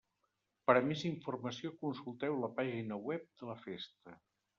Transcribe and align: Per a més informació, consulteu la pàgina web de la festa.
Per 0.69 0.75
a 0.77 0.79
més 0.85 1.03
informació, 1.09 1.71
consulteu 1.83 2.39
la 2.45 2.49
pàgina 2.61 2.97
web 3.11 3.29
de 3.43 3.51
la 3.51 3.57
festa. 3.67 4.17